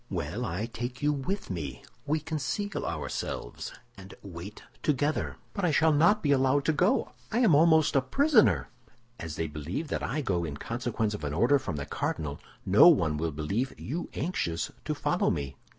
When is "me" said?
1.51-1.83, 15.29-15.55